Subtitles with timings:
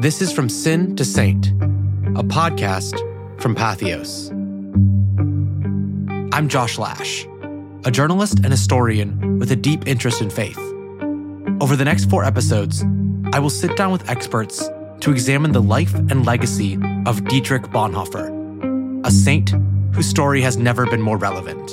[0.00, 2.98] This is From Sin to Saint, a podcast
[3.38, 4.30] from Patheos.
[6.32, 7.26] I'm Josh Lash,
[7.84, 10.56] a journalist and historian with a deep interest in faith.
[11.60, 12.82] Over the next four episodes,
[13.34, 14.70] I will sit down with experts
[15.00, 19.50] to examine the life and legacy of Dietrich Bonhoeffer, a saint
[19.92, 21.72] whose story has never been more relevant.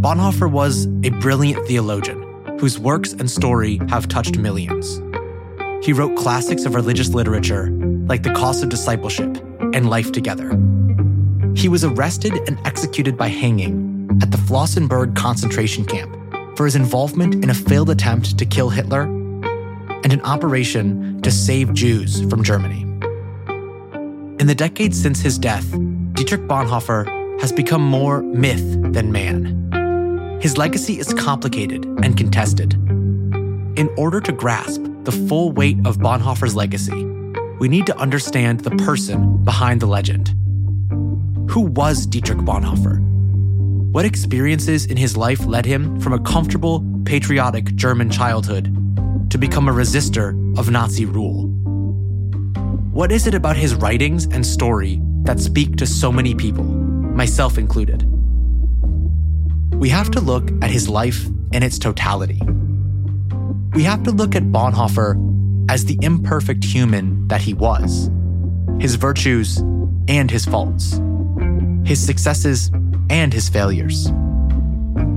[0.00, 2.22] Bonhoeffer was a brilliant theologian
[2.58, 5.02] whose works and story have touched millions.
[5.82, 7.70] He wrote classics of religious literature
[8.06, 9.36] like The Cost of Discipleship
[9.74, 10.50] and Life Together.
[11.56, 16.16] He was arrested and executed by hanging at the Flossenburg concentration camp
[16.56, 21.74] for his involvement in a failed attempt to kill Hitler and an operation to save
[21.74, 22.82] Jews from Germany.
[24.38, 25.68] In the decades since his death,
[26.12, 30.38] Dietrich Bonhoeffer has become more myth than man.
[30.40, 32.81] His legacy is complicated and contested.
[33.74, 37.06] In order to grasp the full weight of Bonhoeffer's legacy,
[37.58, 40.28] we need to understand the person behind the legend.
[41.50, 43.00] Who was Dietrich Bonhoeffer?
[43.90, 48.64] What experiences in his life led him from a comfortable, patriotic German childhood
[49.30, 51.46] to become a resistor of Nazi rule?
[52.92, 57.56] What is it about his writings and story that speak to so many people, myself
[57.56, 58.06] included?
[59.72, 62.40] We have to look at his life in its totality.
[63.74, 65.16] We have to look at Bonhoeffer
[65.70, 68.10] as the imperfect human that he was,
[68.78, 69.58] his virtues
[70.08, 71.00] and his faults,
[71.82, 72.70] his successes
[73.08, 74.12] and his failures.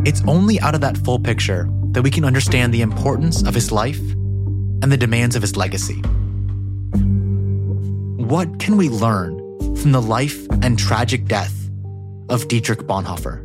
[0.06, 3.74] It's only out of that full picture that we can understand the importance of his
[3.74, 6.02] life and the demands of his legacy.
[8.24, 9.38] What can we learn
[9.76, 11.70] from the life and tragic death
[12.30, 13.45] of Dietrich Bonhoeffer?